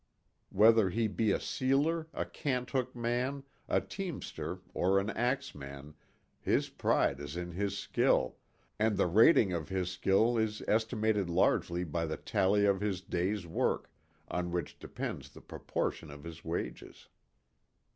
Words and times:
Whether 0.49 0.89
he 0.89 1.07
be 1.07 1.31
a 1.31 1.39
sealer, 1.39 2.07
a 2.11 2.25
cant 2.25 2.71
hook 2.71 2.95
man, 2.95 3.43
a 3.69 3.79
teamster, 3.79 4.61
or 4.73 4.97
an 4.97 5.11
axeman, 5.11 5.93
his 6.39 6.69
pride 6.69 7.19
is 7.19 7.37
in 7.37 7.51
his 7.51 7.77
skill, 7.77 8.37
and 8.79 8.97
the 8.97 9.05
rating 9.05 9.53
of 9.53 9.69
his 9.69 9.91
skill 9.91 10.39
is 10.39 10.63
estimated 10.67 11.29
largely 11.29 11.83
by 11.83 12.07
the 12.07 12.17
tally 12.17 12.65
of 12.65 12.81
his 12.81 13.01
day's 13.01 13.45
work, 13.45 13.91
on 14.27 14.49
which 14.51 14.79
depends 14.79 15.29
the 15.29 15.39
proportion 15.41 16.09
of 16.09 16.23
his 16.23 16.43
wages. 16.43 17.07